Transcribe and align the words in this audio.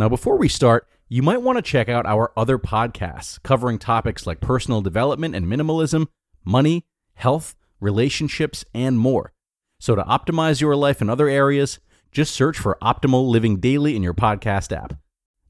Now, 0.00 0.08
before 0.08 0.38
we 0.38 0.48
start, 0.48 0.88
you 1.10 1.20
might 1.20 1.42
want 1.42 1.58
to 1.58 1.62
check 1.62 1.90
out 1.90 2.06
our 2.06 2.32
other 2.34 2.56
podcasts 2.56 3.38
covering 3.42 3.78
topics 3.78 4.26
like 4.26 4.40
personal 4.40 4.80
development 4.80 5.34
and 5.34 5.44
minimalism, 5.44 6.06
money, 6.42 6.86
health, 7.12 7.54
relationships, 7.80 8.64
and 8.72 8.98
more. 8.98 9.34
So, 9.78 9.94
to 9.94 10.02
optimize 10.02 10.58
your 10.58 10.74
life 10.74 11.02
in 11.02 11.10
other 11.10 11.28
areas, 11.28 11.80
just 12.12 12.34
search 12.34 12.56
for 12.58 12.78
Optimal 12.80 13.28
Living 13.28 13.60
Daily 13.60 13.94
in 13.94 14.02
your 14.02 14.14
podcast 14.14 14.74
app. 14.74 14.94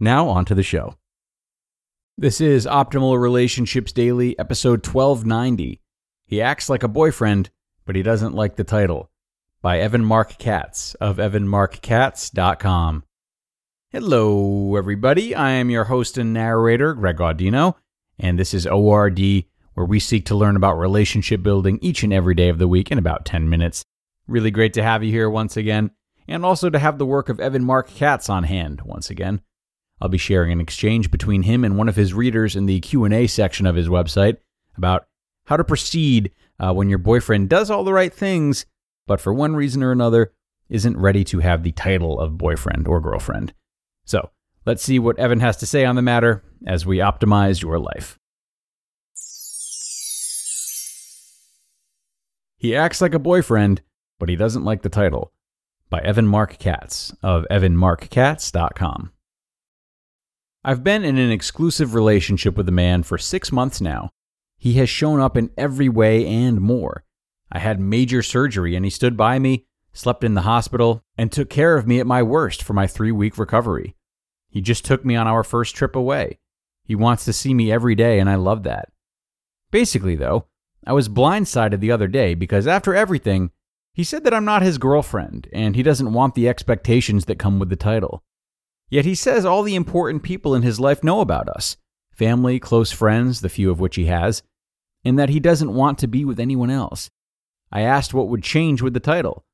Now, 0.01 0.29
on 0.29 0.45
to 0.47 0.55
the 0.57 0.65
show. 0.65 0.97
This 2.19 2.41
is 2.41 2.67
Optimal 2.67 3.21
Relationships 3.21 3.93
Daily, 3.93 4.37
episode 4.37 4.85
1290. 4.85 5.81
He 6.27 6.43
acts 6.43 6.69
like 6.69 6.83
a 6.83 6.89
boyfriend, 6.89 7.51
but 7.87 7.95
he 7.95 8.03
doesn't 8.03 8.35
like 8.35 8.57
the 8.57 8.65
title, 8.65 9.13
by 9.63 9.79
Evan 9.79 10.05
Marc 10.05 10.39
Katz 10.39 10.95
of 10.97 11.19
evanmarckatz.com. 11.19 13.05
Hello, 13.93 14.77
everybody. 14.77 15.35
I 15.35 15.51
am 15.51 15.69
your 15.69 15.83
host 15.83 16.17
and 16.17 16.33
narrator, 16.33 16.95
Greg 16.95 17.17
Audino, 17.17 17.75
and 18.21 18.39
this 18.39 18.55
is 18.55 18.65
ORD, 18.65 19.19
where 19.75 19.85
we 19.85 19.99
seek 19.99 20.27
to 20.27 20.37
learn 20.37 20.55
about 20.55 20.79
relationship 20.79 21.43
building 21.43 21.77
each 21.83 22.05
and 22.05 22.13
every 22.13 22.37
day 22.37 22.49
of 22.51 22.59
the 22.59 22.69
week 22.69 22.93
in 22.93 22.99
about 22.99 23.25
10 23.25 23.49
minutes. 23.49 23.85
Really 24.29 24.53
great 24.53 24.75
to 24.75 24.83
have 24.85 25.03
you 25.03 25.11
here 25.11 25.29
once 25.29 25.57
again, 25.57 25.91
and 26.29 26.45
also 26.45 26.71
to 26.71 26.79
have 26.79 26.99
the 26.99 27.05
work 27.05 27.29
of 27.29 27.41
Evan 27.41 27.65
Marc 27.65 27.93
Katz 27.93 28.31
on 28.31 28.45
hand 28.45 28.83
once 28.83 29.11
again. 29.11 29.41
I'll 30.01 30.09
be 30.09 30.19
sharing 30.19 30.53
an 30.53 30.61
exchange 30.61 31.11
between 31.11 31.43
him 31.43 31.65
and 31.65 31.77
one 31.77 31.89
of 31.89 31.97
his 31.97 32.15
readers 32.15 32.55
in 32.55 32.67
the 32.67 32.79
Q&A 32.79 33.27
section 33.27 33.67
of 33.67 33.75
his 33.75 33.89
website 33.89 34.37
about 34.77 35.09
how 35.47 35.57
to 35.57 35.65
proceed 35.65 36.31
uh, 36.61 36.73
when 36.73 36.91
your 36.91 36.99
boyfriend 36.99 37.49
does 37.49 37.73
all 37.73 37.83
the 37.83 37.93
right 37.93 38.15
things, 38.15 38.67
but 39.09 39.21
for 39.21 39.35
one 39.35 39.57
reason 39.57 39.83
or 39.83 39.91
another 39.91 40.33
isn't 40.69 40.97
ready 40.97 41.25
to 41.25 41.41
have 41.41 41.65
the 41.65 41.73
title 41.73 42.21
of 42.21 42.39
boyfriend 42.39 42.87
or 42.87 43.01
girlfriend. 43.01 43.53
So 44.05 44.31
let's 44.67 44.83
see 44.83 44.99
what 44.99 45.19
Evan 45.19 45.41
has 45.41 45.57
to 45.59 45.67
say 45.67 45.85
on 45.85 45.97
the 45.97 46.03
matter 46.03 46.43
as 46.67 46.87
we 46.87 46.99
optimize 46.99 47.63
your 47.63 47.79
life. 47.79 48.19
He 52.57 52.77
acts 52.77 53.01
like 53.01 53.15
a 53.15 53.19
boyfriend, 53.19 53.81
but 54.19 54.29
he 54.29 54.37
doesn't 54.37 54.65
like 54.65 54.83
the 54.83 54.91
title. 54.91 55.33
By 55.89 56.01
Evan 56.01 56.27
Marc 56.27 56.59
Katz 56.59 57.13
of 57.23 57.47
evanmarckatz.com. 57.51 59.13
I've 60.63 60.85
been 60.85 61.05
in 61.05 61.17
an 61.17 61.31
exclusive 61.31 61.95
relationship 61.95 62.55
with 62.57 62.69
a 62.69 62.73
man 62.73 63.03
for 63.03 63.17
six 63.17 63.51
months 63.51 63.81
now. 63.81 64.11
He 64.59 64.75
has 64.75 64.91
shown 64.91 65.21
up 65.21 65.39
in 65.39 65.51
every 65.57 65.89
way 65.89 66.27
and 66.27 66.61
more. 66.61 67.03
I 67.51 67.61
had 67.61 67.81
major 67.81 68.23
surgery 68.23 68.77
and 68.77 68.85
he 68.85 68.91
stood 68.91 69.17
by 69.17 69.39
me, 69.39 69.65
slept 69.93 70.25
in 70.25 70.35
the 70.35 70.43
hospital, 70.43 71.03
and 71.17 71.31
took 71.31 71.51
care 71.51 71.77
of 71.77 71.87
me 71.87 72.01
at 72.01 72.07
my 72.07 72.23
worst 72.23 72.63
for 72.63 72.73
my 72.73 72.87
three 72.87 73.13
week 73.13 73.39
recovery. 73.39 73.95
He 74.49 74.61
just 74.61 74.85
took 74.85 75.05
me 75.05 75.17
on 75.17 75.27
our 75.27 75.45
first 75.45 75.75
trip 75.75 75.95
away. 75.95 76.39
He 76.85 76.95
wants 76.95 77.25
to 77.25 77.33
see 77.33 77.55
me 77.55 77.71
every 77.71 77.95
day, 77.95 78.19
and 78.19 78.29
I 78.29 78.35
love 78.35 78.65
that. 78.65 78.91
Basically, 79.71 80.17
though, 80.17 80.47
I 80.87 80.93
was 80.93 81.09
blindsided 81.09 81.81
the 81.81 81.93
other 81.93 82.09
day 82.09 82.35
because 82.35 82.67
after 82.67 82.95
everything, 82.95 83.51
he 83.93 84.05
said 84.05 84.25
that 84.25 84.35
I'm 84.35 84.45
not 84.45 84.63
his 84.63 84.79
girlfriend 84.79 85.49
and 85.53 85.77
he 85.77 85.83
doesn't 85.83 86.13
want 86.13 86.35
the 86.35 86.49
expectations 86.49 87.27
that 87.27 87.39
come 87.39 87.59
with 87.59 87.69
the 87.69 87.77
title. 87.77 88.23
Yet 88.89 89.05
he 89.05 89.15
says 89.15 89.45
all 89.45 89.63
the 89.63 89.75
important 89.75 90.23
people 90.23 90.55
in 90.55 90.63
his 90.63 90.81
life 90.81 91.05
know 91.05 91.21
about 91.21 91.49
us 91.49 91.77
family, 92.13 92.59
close 92.59 92.93
friends, 92.93 93.41
the 93.41 93.49
few 93.49 93.71
of 93.71 93.81
which 93.81 93.97
he 93.97 94.05
has, 94.07 94.43
and 95.05 95.19
that 95.19 95.31
he 95.31 95.41
doesn't 95.41 95.73
want 95.73 95.99
to 95.99 96.07
be 96.07 96.25
with 96.25 96.39
anyone 96.39 96.71
else. 96.71 97.11
I 97.73 97.81
asked 97.81 98.13
what 98.13 98.29
would 98.29 98.43
change 98.43 98.83
with 98.83 98.93
the 98.93 99.01
title. 99.01 99.45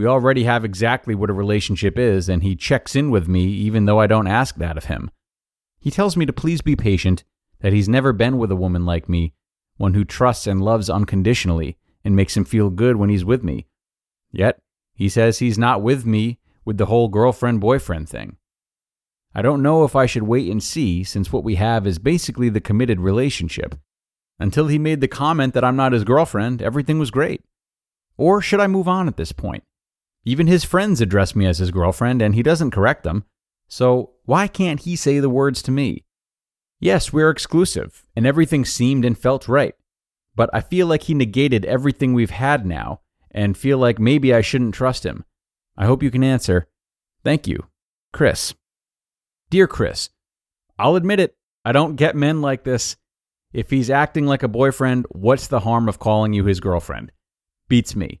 We 0.00 0.06
already 0.06 0.44
have 0.44 0.64
exactly 0.64 1.14
what 1.14 1.28
a 1.28 1.34
relationship 1.34 1.98
is, 1.98 2.30
and 2.30 2.42
he 2.42 2.56
checks 2.56 2.96
in 2.96 3.10
with 3.10 3.28
me 3.28 3.44
even 3.44 3.84
though 3.84 4.00
I 4.00 4.06
don't 4.06 4.26
ask 4.26 4.56
that 4.56 4.78
of 4.78 4.86
him. 4.86 5.10
He 5.78 5.90
tells 5.90 6.16
me 6.16 6.24
to 6.24 6.32
please 6.32 6.62
be 6.62 6.74
patient, 6.74 7.22
that 7.60 7.74
he's 7.74 7.86
never 7.86 8.14
been 8.14 8.38
with 8.38 8.50
a 8.50 8.56
woman 8.56 8.86
like 8.86 9.10
me, 9.10 9.34
one 9.76 9.92
who 9.92 10.06
trusts 10.06 10.46
and 10.46 10.62
loves 10.62 10.88
unconditionally 10.88 11.76
and 12.02 12.16
makes 12.16 12.34
him 12.34 12.46
feel 12.46 12.70
good 12.70 12.96
when 12.96 13.10
he's 13.10 13.26
with 13.26 13.44
me. 13.44 13.66
Yet, 14.32 14.58
he 14.94 15.10
says 15.10 15.38
he's 15.38 15.58
not 15.58 15.82
with 15.82 16.06
me 16.06 16.38
with 16.64 16.78
the 16.78 16.86
whole 16.86 17.08
girlfriend 17.08 17.60
boyfriend 17.60 18.08
thing. 18.08 18.38
I 19.34 19.42
don't 19.42 19.62
know 19.62 19.84
if 19.84 19.94
I 19.94 20.06
should 20.06 20.22
wait 20.22 20.50
and 20.50 20.62
see, 20.62 21.04
since 21.04 21.30
what 21.30 21.44
we 21.44 21.56
have 21.56 21.86
is 21.86 21.98
basically 21.98 22.48
the 22.48 22.58
committed 22.58 23.00
relationship. 23.00 23.74
Until 24.38 24.68
he 24.68 24.78
made 24.78 25.02
the 25.02 25.08
comment 25.08 25.52
that 25.52 25.62
I'm 25.62 25.76
not 25.76 25.92
his 25.92 26.04
girlfriend, 26.04 26.62
everything 26.62 26.98
was 26.98 27.10
great. 27.10 27.44
Or 28.16 28.40
should 28.40 28.60
I 28.60 28.66
move 28.66 28.88
on 28.88 29.06
at 29.06 29.18
this 29.18 29.32
point? 29.32 29.62
Even 30.24 30.46
his 30.46 30.64
friends 30.64 31.00
address 31.00 31.34
me 31.34 31.46
as 31.46 31.58
his 31.58 31.70
girlfriend, 31.70 32.20
and 32.20 32.34
he 32.34 32.42
doesn't 32.42 32.72
correct 32.72 33.04
them. 33.04 33.24
So 33.68 34.12
why 34.24 34.48
can't 34.48 34.80
he 34.80 34.96
say 34.96 35.18
the 35.18 35.30
words 35.30 35.62
to 35.62 35.70
me? 35.70 36.04
Yes, 36.78 37.12
we're 37.12 37.30
exclusive, 37.30 38.04
and 38.14 38.26
everything 38.26 38.64
seemed 38.64 39.04
and 39.04 39.16
felt 39.16 39.48
right. 39.48 39.74
But 40.34 40.50
I 40.52 40.60
feel 40.60 40.86
like 40.86 41.04
he 41.04 41.14
negated 41.14 41.64
everything 41.64 42.12
we've 42.12 42.30
had 42.30 42.66
now, 42.66 43.00
and 43.30 43.56
feel 43.56 43.78
like 43.78 43.98
maybe 43.98 44.34
I 44.34 44.40
shouldn't 44.40 44.74
trust 44.74 45.04
him. 45.04 45.24
I 45.76 45.86
hope 45.86 46.02
you 46.02 46.10
can 46.10 46.24
answer. 46.24 46.68
Thank 47.24 47.46
you. 47.46 47.66
Chris. 48.12 48.54
Dear 49.50 49.66
Chris, 49.66 50.10
I'll 50.78 50.96
admit 50.96 51.20
it, 51.20 51.36
I 51.64 51.72
don't 51.72 51.96
get 51.96 52.14
men 52.16 52.40
like 52.40 52.64
this. 52.64 52.96
If 53.52 53.70
he's 53.70 53.90
acting 53.90 54.26
like 54.26 54.42
a 54.42 54.48
boyfriend, 54.48 55.06
what's 55.10 55.48
the 55.48 55.60
harm 55.60 55.88
of 55.88 55.98
calling 55.98 56.32
you 56.32 56.44
his 56.44 56.60
girlfriend? 56.60 57.10
Beats 57.68 57.96
me 57.96 58.20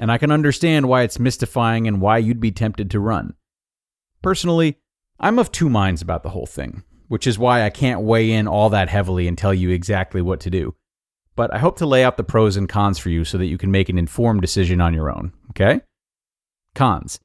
and 0.00 0.10
I 0.10 0.16
can 0.16 0.32
understand 0.32 0.88
why 0.88 1.02
it's 1.02 1.18
mystifying 1.20 1.86
and 1.86 2.00
why 2.00 2.18
you'd 2.18 2.40
be 2.40 2.50
tempted 2.50 2.90
to 2.90 2.98
run. 2.98 3.34
Personally, 4.22 4.78
I'm 5.20 5.38
of 5.38 5.52
two 5.52 5.68
minds 5.68 6.00
about 6.00 6.22
the 6.22 6.30
whole 6.30 6.46
thing, 6.46 6.82
which 7.08 7.26
is 7.26 7.38
why 7.38 7.62
I 7.62 7.70
can't 7.70 8.00
weigh 8.00 8.32
in 8.32 8.48
all 8.48 8.70
that 8.70 8.88
heavily 8.88 9.28
and 9.28 9.36
tell 9.36 9.52
you 9.52 9.68
exactly 9.68 10.22
what 10.22 10.40
to 10.40 10.50
do. 10.50 10.74
But 11.36 11.52
I 11.54 11.58
hope 11.58 11.76
to 11.78 11.86
lay 11.86 12.02
out 12.02 12.16
the 12.16 12.24
pros 12.24 12.56
and 12.56 12.66
cons 12.66 12.98
for 12.98 13.10
you 13.10 13.24
so 13.24 13.36
that 13.36 13.46
you 13.46 13.58
can 13.58 13.70
make 13.70 13.90
an 13.90 13.98
informed 13.98 14.40
decision 14.40 14.80
on 14.80 14.94
your 14.94 15.14
own, 15.14 15.32
okay? 15.50 15.82
Cons. 16.74 17.20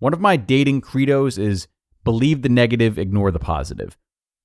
One 0.00 0.12
of 0.12 0.20
my 0.20 0.36
dating 0.36 0.80
credos 0.80 1.38
is 1.38 1.68
believe 2.02 2.42
the 2.42 2.48
negative, 2.48 2.98
ignore 2.98 3.30
the 3.30 3.38
positive. 3.38 3.96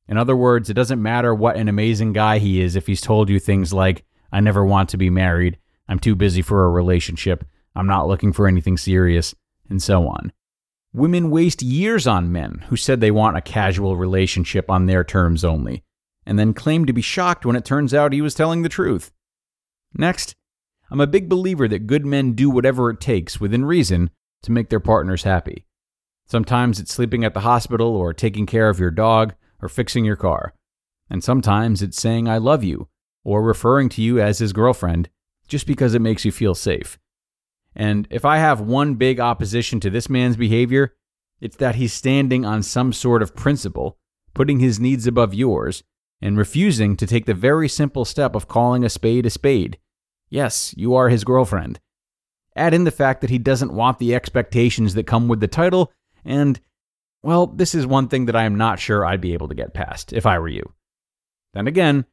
In 0.08 0.18
other 0.18 0.36
words, 0.36 0.70
it 0.70 0.76
doesn't 0.76 1.02
matter 1.02 1.34
what 1.34 1.58
an 1.58 1.68
amazing 1.68 2.14
guy 2.14 2.38
he 2.38 2.62
is 2.62 2.76
if 2.76 2.86
he's 2.86 3.02
told 3.02 3.28
you 3.28 3.40
things 3.40 3.74
like, 3.74 4.06
I 4.32 4.40
never 4.40 4.64
want 4.64 4.90
to 4.90 4.98
be 4.98 5.10
married, 5.10 5.58
I'm 5.88 5.98
too 5.98 6.16
busy 6.16 6.44
for 6.44 6.66
a 6.66 6.70
relationship, 6.70 7.44
I'm 7.76 7.88
not 7.88 8.08
looking 8.08 8.32
for 8.32 8.48
anything 8.48 8.78
serious, 8.78 9.36
and 9.70 9.82
so 9.82 10.08
on. 10.08 10.32
Women 10.94 11.30
waste 11.30 11.62
years 11.62 12.08
on 12.08 12.32
men 12.32 12.64
who 12.70 12.78
said 12.78 13.02
they 13.02 13.12
want 13.12 13.36
a 13.36 13.42
casual 13.42 13.98
relationship 13.98 14.70
on 14.72 14.86
their 14.86 15.04
terms 15.04 15.44
only, 15.44 15.84
and 16.26 16.40
then 16.40 16.54
claim 16.54 16.86
to 16.86 16.94
be 16.94 17.02
shocked 17.02 17.46
when 17.46 17.58
it 17.58 17.66
turns 17.66 17.94
out 17.94 18.14
he 18.14 18.22
was 18.22 18.34
telling 18.34 18.62
the 18.62 18.70
truth. 18.70 19.12
Next, 19.94 20.36
I'm 20.90 21.02
a 21.02 21.08
big 21.08 21.28
believer 21.28 21.68
that 21.68 21.88
good 21.88 22.06
men 22.06 22.34
do 22.34 22.50
whatever 22.50 22.90
it 22.90 23.02
takes, 23.02 23.40
within 23.40 23.66
reason, 23.66 24.10
to 24.44 24.52
make 24.52 24.70
their 24.70 24.80
partners 24.80 25.24
happy. 25.24 25.66
Sometimes 26.28 26.80
it's 26.80 26.94
sleeping 26.94 27.24
at 27.24 27.34
the 27.34 27.42
hospital, 27.42 27.96
or 27.96 28.14
taking 28.14 28.46
care 28.46 28.70
of 28.70 28.80
your 28.80 28.92
dog, 28.92 29.34
or 29.62 29.68
fixing 29.68 30.06
your 30.06 30.16
car. 30.16 30.54
And 31.10 31.24
sometimes 31.24 31.82
it's 31.82 32.00
saying, 32.00 32.28
I 32.28 32.38
love 32.38 32.64
you, 32.64 32.88
or 33.24 33.44
referring 33.44 33.90
to 33.90 34.02
you 34.02 34.20
as 34.20 34.40
his 34.40 34.54
girlfriend, 34.54 35.10
just 35.48 35.68
because 35.68 35.94
it 35.94 36.02
makes 36.02 36.24
you 36.24 36.32
feel 36.32 36.56
safe. 36.56 36.98
And 37.76 38.08
if 38.10 38.24
I 38.24 38.38
have 38.38 38.62
one 38.62 38.96
big 38.96 39.20
opposition 39.20 39.80
to 39.82 39.90
this 39.90 40.10
man's 40.10 40.38
behavior, 40.38 40.94
it's 41.42 41.58
that 41.58 41.76
he's 41.76 41.94
standing 41.94 42.46
on 42.46 42.64
some 42.64 42.94
sort 42.94 43.22
of 43.22 43.36
principle, 43.36 43.98
putting 44.34 44.60
his 44.60 44.80
needs 44.80 45.06
above 45.06 45.34
yours, 45.34 45.84
and 46.22 46.38
refusing 46.38 46.96
to 46.96 47.06
take 47.06 47.26
the 47.26 47.34
very 47.34 47.68
simple 47.68 48.06
step 48.06 48.36
of 48.36 48.48
calling 48.48 48.84
a 48.84 48.90
spade 48.90 49.26
a 49.26 49.30
spade. 49.30 49.78
Yes, 50.30 50.74
you 50.78 50.96
are 50.96 51.10
his 51.10 51.26
girlfriend. 51.26 51.80
Add 52.56 52.74
in 52.74 52.86
the 52.86 52.92
fact 52.92 53.20
that 53.22 53.30
he 53.30 53.38
doesn't 53.38 53.74
want 53.74 54.00
the 54.00 54.16
expectations 54.16 54.94
that 54.94 55.06
come 55.08 55.28
with 55.28 55.42
the 55.42 55.48
title, 55.48 55.92
and, 56.24 56.60
well, 57.22 57.46
this 57.46 57.76
is 57.76 57.86
one 57.86 58.08
thing 58.08 58.26
that 58.26 58.36
I 58.36 58.46
am 58.46 58.56
not 58.56 58.80
sure 58.80 59.06
I'd 59.06 59.20
be 59.20 59.34
able 59.34 59.50
to 59.50 59.56
get 59.56 59.74
past 59.74 60.14
if 60.14 60.26
I 60.26 60.40
were 60.40 60.48
you. 60.48 60.74
Then 61.54 61.68
again, 61.68 62.06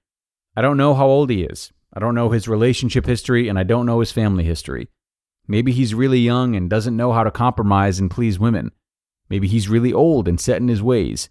I 0.57 0.63
don't 0.63 0.77
know 0.77 0.95
how 0.95 1.07
old 1.07 1.31
he 1.31 1.45
is. 1.45 1.73
I 1.95 2.01
don't 2.01 2.17
know 2.17 2.31
his 2.31 2.49
relationship 2.49 3.07
history, 3.07 3.49
and 3.49 3.59
I 3.59 3.63
don't 3.63 3.87
know 3.87 4.01
his 4.01 4.11
family 4.11 4.45
history. 4.45 4.89
Maybe 5.47 5.73
he's 5.73 5.95
really 5.95 6.21
young 6.21 6.55
and 6.55 6.71
doesn't 6.71 6.97
know 6.97 7.13
how 7.13 7.25
to 7.25 7.31
compromise 7.31 7.99
and 7.99 8.11
please 8.11 8.39
women. 8.39 8.73
Maybe 9.29 9.49
he's 9.49 9.69
really 9.69 9.93
old 9.93 10.29
and 10.29 10.41
set 10.41 10.61
in 10.61 10.69
his 10.69 10.83
ways. 10.83 11.29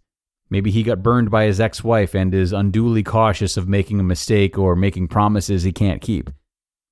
Maybe 0.50 0.70
he 0.70 0.84
got 0.84 1.04
burned 1.04 1.32
by 1.32 1.46
his 1.46 1.62
ex 1.62 1.84
wife 1.84 2.14
and 2.14 2.34
is 2.34 2.52
unduly 2.52 3.04
cautious 3.04 3.56
of 3.56 3.70
making 3.70 4.00
a 4.00 4.04
mistake 4.04 4.58
or 4.58 4.76
making 4.76 5.08
promises 5.08 5.64
he 5.64 5.72
can't 5.72 6.02
keep. 6.02 6.30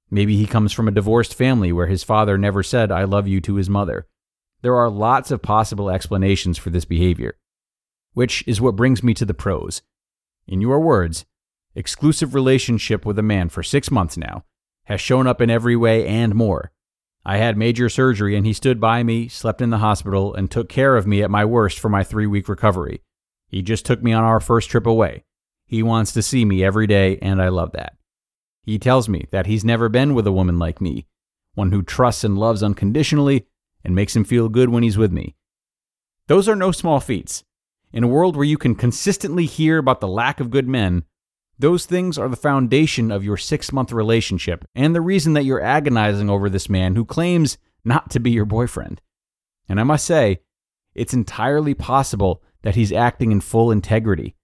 Maybe 0.10 0.38
he 0.38 0.46
comes 0.48 0.72
from 0.72 0.88
a 0.88 0.92
divorced 0.92 1.34
family 1.34 1.72
where 1.72 1.88
his 1.88 2.04
father 2.04 2.38
never 2.38 2.64
said, 2.64 2.92
I 2.92 3.04
love 3.04 3.28
you 3.28 3.42
to 3.42 3.56
his 3.56 3.70
mother. 3.70 4.08
There 4.62 4.76
are 4.76 4.90
lots 4.90 5.30
of 5.30 5.42
possible 5.42 5.90
explanations 5.90 6.58
for 6.58 6.70
this 6.70 6.86
behavior. 6.86 7.38
Which 8.14 8.44
is 8.48 8.60
what 8.60 8.76
brings 8.76 9.04
me 9.04 9.14
to 9.16 9.26
the 9.26 9.34
pros. 9.34 9.82
In 10.48 10.62
your 10.62 10.80
words, 10.80 11.26
exclusive 11.76 12.34
relationship 12.34 13.06
with 13.06 13.20
a 13.20 13.24
man 13.24 13.50
for 13.50 13.62
six 13.62 13.92
months 13.92 14.18
now, 14.18 14.46
has 14.86 15.00
shown 15.00 15.28
up 15.28 15.42
in 15.42 15.50
every 15.50 15.76
way 15.76 16.08
and 16.08 16.34
more. 16.34 16.72
I 17.26 17.38
had 17.38 17.58
major 17.58 17.90
surgery 17.90 18.36
and 18.36 18.46
he 18.46 18.54
stood 18.54 18.80
by 18.80 19.04
me, 19.04 19.28
slept 19.28 19.62
in 19.62 19.70
the 19.70 19.80
hospital, 19.80 20.34
and 20.34 20.50
took 20.50 20.70
care 20.70 20.96
of 20.96 21.06
me 21.06 21.22
at 21.22 21.30
my 21.30 21.46
worst 21.46 21.80
for 21.80 21.90
my 21.90 22.04
three 22.04 22.28
week 22.28 22.48
recovery. 22.48 23.02
He 23.48 23.62
just 23.62 23.86
took 23.86 24.02
me 24.02 24.14
on 24.14 24.24
our 24.24 24.40
first 24.40 24.70
trip 24.70 24.86
away. 24.86 25.24
He 25.66 25.84
wants 25.84 26.12
to 26.14 26.22
see 26.22 26.46
me 26.46 26.64
every 26.64 26.88
day, 26.88 27.20
and 27.22 27.42
I 27.42 27.50
love 27.50 27.74
that. 27.74 27.98
He 28.64 28.80
tells 28.80 29.10
me 29.10 29.28
that 29.32 29.46
he's 29.46 29.66
never 29.66 29.90
been 29.90 30.14
with 30.14 30.28
a 30.28 30.32
woman 30.32 30.58
like 30.60 30.82
me, 30.82 31.06
one 31.56 31.72
who 31.72 31.82
trusts 31.82 32.24
and 32.24 32.38
loves 32.38 32.64
unconditionally 32.64 33.48
and 33.84 33.96
makes 33.96 34.16
him 34.16 34.24
feel 34.24 34.50
good 34.50 34.70
when 34.70 34.84
he's 34.84 34.98
with 34.98 35.12
me. 35.12 35.36
Those 36.28 36.48
are 36.48 36.56
no 36.56 36.72
small 36.72 37.00
feats. 37.00 37.44
In 37.92 38.04
a 38.04 38.08
world 38.08 38.36
where 38.36 38.46
you 38.46 38.58
can 38.58 38.76
consistently 38.76 39.46
hear 39.46 39.80
about 39.80 40.00
the 40.00 40.08
lack 40.08 40.40
of 40.40 40.52
good 40.52 40.68
men, 40.68 41.04
those 41.60 41.86
things 41.86 42.18
are 42.18 42.30
the 42.30 42.38
foundation 42.38 43.12
of 43.12 43.26
your 43.26 43.36
six 43.36 43.74
month 43.74 43.92
relationship 43.92 44.66
and 44.74 44.96
the 44.96 45.02
reason 45.02 45.34
that 45.34 45.44
you're 45.44 45.62
agonizing 45.62 46.30
over 46.30 46.50
this 46.50 46.70
man 46.70 46.96
who 46.96 47.04
claims 47.04 47.58
not 47.84 48.10
to 48.12 48.20
be 48.20 48.32
your 48.32 48.46
boyfriend. 48.46 49.02
And 49.68 49.80
I 49.80 49.84
must 49.84 50.06
say, 50.06 50.40
it's 50.96 51.14
entirely 51.14 51.74
possible 51.74 52.42
that 52.62 52.76
he's 52.76 52.94
acting 52.94 53.34
in 53.34 53.42
full 53.42 53.72
integrity, 53.72 54.36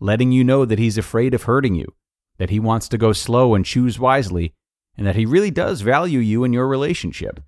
letting 0.00 0.32
you 0.32 0.44
know 0.44 0.64
that 0.64 0.78
he's 0.78 0.98
afraid 0.98 1.34
of 1.34 1.44
hurting 1.44 1.74
you, 1.74 1.94
that 2.38 2.50
he 2.50 2.58
wants 2.58 2.88
to 2.88 2.98
go 2.98 3.12
slow 3.12 3.54
and 3.54 3.64
choose 3.64 3.98
wisely, 3.98 4.54
and 4.96 5.06
that 5.06 5.16
he 5.16 5.26
really 5.26 5.50
does 5.50 5.82
value 5.82 6.18
you 6.18 6.42
and 6.42 6.52
your 6.52 6.66
relationship. 6.66 7.40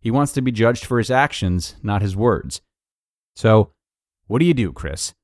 He 0.00 0.10
wants 0.10 0.32
to 0.32 0.42
be 0.42 0.52
judged 0.52 0.84
for 0.84 0.98
his 0.98 1.10
actions, 1.10 1.76
not 1.82 2.02
his 2.02 2.16
words. 2.16 2.60
So, 3.36 3.72
what 4.26 4.40
do 4.40 4.44
you 4.44 4.54
do, 4.54 4.72
Chris? 4.72 5.14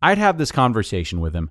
I'd 0.00 0.18
have 0.18 0.36
this 0.36 0.52
conversation 0.52 1.20
with 1.20 1.34
him 1.34 1.50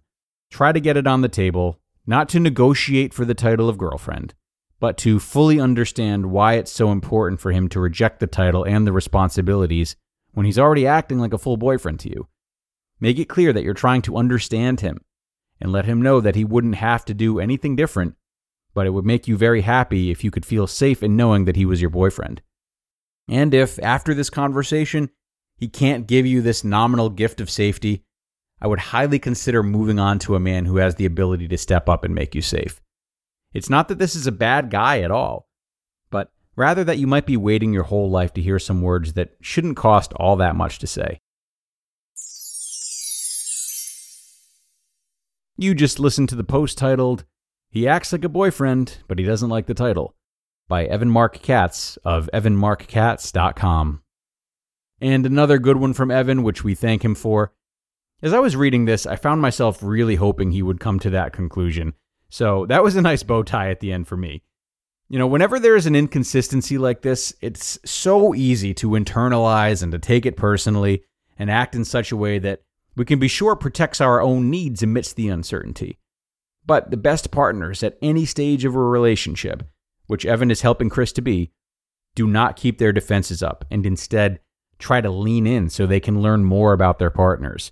try 0.51 0.71
to 0.71 0.79
get 0.79 0.97
it 0.97 1.07
on 1.07 1.21
the 1.21 1.29
table, 1.29 1.79
not 2.05 2.29
to 2.29 2.39
negotiate 2.39 3.13
for 3.13 3.25
the 3.25 3.33
title 3.33 3.69
of 3.69 3.77
girlfriend, 3.77 4.35
but 4.79 4.97
to 4.97 5.19
fully 5.19 5.59
understand 5.59 6.31
why 6.31 6.53
it's 6.53 6.71
so 6.71 6.91
important 6.91 7.39
for 7.39 7.51
him 7.51 7.69
to 7.69 7.79
reject 7.79 8.19
the 8.19 8.27
title 8.27 8.63
and 8.63 8.85
the 8.85 8.91
responsibilities 8.91 9.95
when 10.33 10.45
he's 10.45 10.59
already 10.59 10.85
acting 10.85 11.19
like 11.19 11.33
a 11.33 11.37
full 11.37 11.57
boyfriend 11.57 11.99
to 12.01 12.09
you. 12.09 12.27
Make 12.99 13.17
it 13.17 13.29
clear 13.29 13.53
that 13.53 13.63
you're 13.63 13.73
trying 13.73 14.01
to 14.03 14.17
understand 14.17 14.81
him 14.81 14.99
and 15.59 15.71
let 15.71 15.85
him 15.85 16.01
know 16.01 16.19
that 16.19 16.35
he 16.35 16.43
wouldn't 16.43 16.75
have 16.75 17.05
to 17.05 17.13
do 17.13 17.39
anything 17.39 17.75
different, 17.75 18.15
but 18.73 18.85
it 18.85 18.91
would 18.91 19.05
make 19.05 19.27
you 19.27 19.37
very 19.37 19.61
happy 19.61 20.11
if 20.11 20.23
you 20.23 20.31
could 20.31 20.45
feel 20.45 20.67
safe 20.67 21.01
in 21.01 21.15
knowing 21.15 21.45
that 21.45 21.55
he 21.55 21.65
was 21.65 21.81
your 21.81 21.89
boyfriend. 21.89 22.41
And 23.27 23.53
if, 23.53 23.79
after 23.79 24.13
this 24.13 24.29
conversation, 24.29 25.09
he 25.55 25.67
can't 25.67 26.07
give 26.07 26.25
you 26.25 26.41
this 26.41 26.63
nominal 26.63 27.09
gift 27.09 27.39
of 27.39 27.49
safety, 27.49 28.03
I 28.61 28.67
would 28.67 28.79
highly 28.79 29.17
consider 29.17 29.63
moving 29.63 29.99
on 29.99 30.19
to 30.19 30.35
a 30.35 30.39
man 30.39 30.65
who 30.65 30.77
has 30.77 30.95
the 30.95 31.05
ability 31.05 31.47
to 31.47 31.57
step 31.57 31.89
up 31.89 32.03
and 32.03 32.13
make 32.13 32.35
you 32.35 32.41
safe. 32.41 32.79
It's 33.53 33.69
not 33.69 33.87
that 33.87 33.97
this 33.97 34.15
is 34.15 34.27
a 34.27 34.31
bad 34.31 34.69
guy 34.69 35.01
at 35.01 35.11
all, 35.11 35.47
but 36.11 36.31
rather 36.55 36.83
that 36.83 36.99
you 36.99 37.07
might 37.07 37.25
be 37.25 37.37
waiting 37.37 37.73
your 37.73 37.83
whole 37.83 38.09
life 38.09 38.33
to 38.35 38.41
hear 38.41 38.59
some 38.59 38.81
words 38.81 39.13
that 39.13 39.35
shouldn't 39.41 39.77
cost 39.77 40.13
all 40.13 40.35
that 40.35 40.55
much 40.55 40.77
to 40.79 40.87
say. 40.87 41.19
You 45.57 45.73
just 45.73 45.99
listened 45.99 46.29
to 46.29 46.35
the 46.35 46.43
post 46.43 46.77
titled, 46.77 47.25
He 47.69 47.87
Acts 47.87 48.11
Like 48.11 48.23
a 48.23 48.29
Boyfriend, 48.29 48.99
but 49.07 49.19
He 49.19 49.25
Doesn't 49.25 49.49
Like 49.49 49.65
the 49.65 49.73
Title, 49.73 50.15
by 50.67 50.85
Evan 50.85 51.09
Marc 51.09 51.41
Katz 51.41 51.97
of 52.05 52.29
evanmarckatz.com. 52.33 54.01
And 55.01 55.25
another 55.25 55.57
good 55.57 55.77
one 55.77 55.93
from 55.93 56.11
Evan, 56.11 56.43
which 56.43 56.63
we 56.63 56.75
thank 56.75 57.03
him 57.03 57.15
for, 57.15 57.53
as 58.21 58.33
I 58.33 58.39
was 58.39 58.55
reading 58.55 58.85
this, 58.85 59.05
I 59.05 59.15
found 59.15 59.41
myself 59.41 59.81
really 59.81 60.15
hoping 60.15 60.51
he 60.51 60.61
would 60.61 60.79
come 60.79 60.99
to 60.99 61.09
that 61.11 61.33
conclusion. 61.33 61.93
So 62.29 62.65
that 62.67 62.83
was 62.83 62.95
a 62.95 63.01
nice 63.01 63.23
bow 63.23 63.43
tie 63.43 63.71
at 63.71 63.79
the 63.79 63.91
end 63.91 64.07
for 64.07 64.17
me. 64.17 64.43
You 65.09 65.19
know, 65.19 65.27
whenever 65.27 65.59
there 65.59 65.75
is 65.75 65.85
an 65.85 65.95
inconsistency 65.95 66.77
like 66.77 67.01
this, 67.01 67.33
it's 67.41 67.77
so 67.83 68.33
easy 68.33 68.73
to 68.75 68.91
internalize 68.91 69.83
and 69.83 69.91
to 69.91 69.99
take 69.99 70.25
it 70.25 70.37
personally 70.37 71.03
and 71.37 71.51
act 71.51 71.75
in 71.75 71.83
such 71.83 72.11
a 72.11 72.17
way 72.17 72.39
that 72.39 72.61
we 72.95 73.03
can 73.03 73.19
be 73.19 73.27
sure 73.27 73.55
protects 73.55 73.99
our 73.99 74.21
own 74.21 74.49
needs 74.49 74.83
amidst 74.83 75.15
the 75.15 75.27
uncertainty. 75.27 75.97
But 76.65 76.91
the 76.91 76.97
best 76.97 77.31
partners 77.31 77.83
at 77.83 77.97
any 78.01 78.25
stage 78.25 78.63
of 78.63 78.75
a 78.75 78.79
relationship, 78.79 79.63
which 80.07 80.25
Evan 80.25 80.51
is 80.51 80.61
helping 80.61 80.89
Chris 80.89 81.11
to 81.13 81.21
be, 81.21 81.51
do 82.15 82.27
not 82.27 82.55
keep 82.55 82.77
their 82.77 82.93
defenses 82.93 83.41
up 83.41 83.65
and 83.71 83.85
instead 83.85 84.39
try 84.79 85.01
to 85.01 85.09
lean 85.09 85.47
in 85.47 85.69
so 85.69 85.85
they 85.85 85.99
can 85.99 86.21
learn 86.21 86.43
more 86.43 86.73
about 86.73 86.99
their 86.99 87.09
partners. 87.09 87.71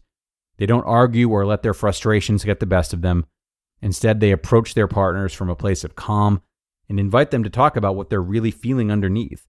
They 0.60 0.66
don't 0.66 0.84
argue 0.84 1.30
or 1.30 1.46
let 1.46 1.64
their 1.64 1.74
frustrations 1.74 2.44
get 2.44 2.60
the 2.60 2.66
best 2.66 2.94
of 2.94 3.02
them. 3.02 3.26
Instead, 3.82 4.20
they 4.20 4.32
approach 4.32 4.74
their 4.74 4.90
partners 4.90 5.34
from 5.34 5.50
a 5.50 5.56
place 5.56 5.86
of 5.86 5.96
calm 5.96 6.42
and 6.90 7.00
invite 7.00 7.32
them 7.32 7.46
to 7.46 7.50
talk 7.50 7.78
about 7.78 7.96
what 7.96 8.10
they're 8.10 8.22
really 8.22 8.52
feeling 8.52 8.92
underneath. 8.92 9.48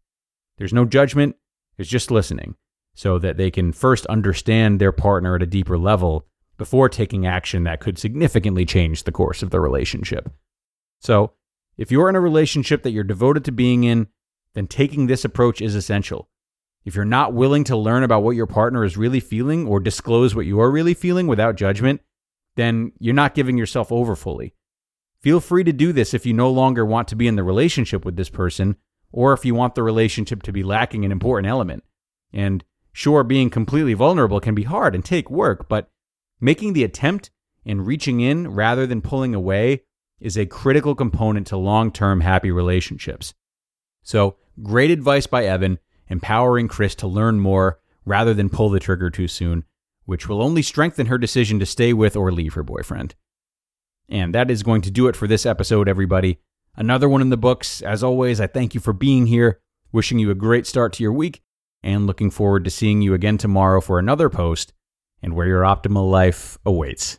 There's 0.57 0.73
no 0.73 0.85
judgment, 0.85 1.35
there's 1.77 1.89
just 1.89 2.12
listening, 2.12 2.55
so 2.95 3.19
that 3.19 3.37
they 3.37 3.51
can 3.51 3.73
first 3.73 4.07
understand 4.07 4.81
their 4.81 4.93
partner 4.93 5.35
at 5.35 5.43
a 5.43 5.47
deeper 5.47 5.77
level 5.77 6.27
before 6.57 6.89
taking 6.89 7.27
action 7.27 7.65
that 7.65 7.81
could 7.81 7.99
significantly 7.99 8.65
change 8.65 9.03
the 9.03 9.13
course 9.13 9.43
of 9.43 9.51
the 9.51 9.59
relationship. 9.59 10.31
So, 11.01 11.33
if 11.77 11.91
you're 11.91 12.09
in 12.09 12.17
a 12.17 12.21
relationship 12.21 12.83
that 12.85 12.91
you're 12.93 13.03
devoted 13.03 13.45
to 13.47 13.53
being 13.53 13.83
in, 13.83 14.09
then 14.55 14.69
taking 14.69 15.06
this 15.06 15.25
approach 15.25 15.61
is 15.61 15.75
essential. 15.75 16.29
If 16.85 16.94
you're 16.94 17.05
not 17.05 17.35
willing 17.35 17.65
to 17.65 17.77
learn 17.77 18.03
about 18.03 18.23
what 18.23 18.37
your 18.37 18.47
partner 18.47 18.85
is 18.85 18.97
really 18.97 19.21
feeling 19.21 19.67
or 19.67 19.81
disclose 19.81 20.35
what 20.35 20.47
you're 20.47 20.71
really 20.71 20.94
feeling 20.94 21.27
without 21.27 21.56
judgment, 21.56 22.00
then 22.56 22.93
you're 22.99 23.15
not 23.15 23.35
giving 23.35 23.59
yourself 23.59 23.93
over 23.93 24.17
fully. 24.17 24.55
Feel 25.21 25.41
free 25.41 25.65
to 25.65 25.73
do 25.73 25.93
this 25.93 26.15
if 26.15 26.25
you 26.25 26.32
no 26.32 26.50
longer 26.50 26.85
want 26.85 27.09
to 27.09 27.17
be 27.17 27.29
in 27.29 27.37
the 27.37 27.44
relationship 27.44 28.05
with 28.05 28.17
this 28.17 28.31
person 28.31 28.77
or 29.12 29.32
if 29.32 29.44
you 29.44 29.55
want 29.55 29.75
the 29.75 29.82
relationship 29.82 30.43
to 30.43 30.53
be 30.53 30.62
lacking 30.62 31.05
an 31.05 31.12
important 31.12 31.49
element. 31.49 31.85
And 32.32 32.65
sure, 32.93 33.25
being 33.25 33.50
completely 33.50 33.94
vulnerable 33.94 34.41
can 34.41 34.55
be 34.55 34.62
hard 34.62 34.94
and 34.94 35.05
take 35.05 35.31
work, 35.31 35.69
but 35.69 35.91
making 36.41 36.73
the 36.73 36.85
attempt 36.85 37.31
and 37.67 37.87
reaching 37.87 38.21
in 38.21 38.49
rather 38.49 38.87
than 38.87 39.03
pulling 39.03 39.35
away 39.35 39.82
is 40.21 40.38
a 40.38 40.47
critical 40.47 40.94
component 40.94 41.47
to 41.49 41.56
long 41.56 41.93
term 41.93 42.21
happy 42.21 42.50
relationships. 42.50 43.35
So, 44.03 44.37
great 44.62 44.91
advice 44.91 45.27
by 45.27 45.44
Evan 45.44 45.79
empowering 46.11 46.69
Chris 46.69 46.95
to 46.97 47.07
learn 47.07 47.41
more 47.41 47.79
rather 48.05 48.35
than 48.35 48.51
pull 48.51 48.69
the 48.69 48.81
trigger 48.81 49.09
too 49.09 49.29
soon, 49.29 49.65
which 50.05 50.29
will 50.29 50.43
only 50.43 50.61
strengthen 50.61 51.07
her 51.07 51.17
decision 51.17 51.59
to 51.61 51.67
stay 51.67 51.93
with 51.93 52.17
or 52.17 52.33
leave 52.33 52.55
her 52.55 52.62
boyfriend. 52.62 53.15
And 54.09 54.35
that 54.35 54.51
is 54.51 54.62
going 54.62 54.83
to 54.83 54.91
do 54.91 55.07
it 55.07 55.17
for 55.17 55.29
this 55.29 55.47
episode, 55.47 55.89
everybody. 55.89 56.41
Another 56.77 57.09
one 57.09 57.23
in 57.23 57.31
the 57.31 57.37
books. 57.37 57.81
As 57.81 58.03
always, 58.03 58.41
I 58.41 58.49
thank 58.49 58.75
you 58.75 58.81
for 58.81 58.93
being 58.93 59.27
here, 59.27 59.61
wishing 59.93 60.19
you 60.19 60.31
a 60.31 60.35
great 60.35 60.67
start 60.67 60.93
to 60.95 61.03
your 61.03 61.12
week, 61.12 61.43
and 61.83 62.07
looking 62.07 62.31
forward 62.31 62.65
to 62.65 62.71
seeing 62.71 63.03
you 63.03 63.15
again 63.15 63.39
tomorrow 63.39 63.81
for 63.81 63.99
another 63.99 64.29
post 64.29 64.73
and 65.23 65.35
where 65.35 65.47
your 65.47 65.63
optimal 65.63 66.11
life 66.11 66.59
awaits. 66.67 67.19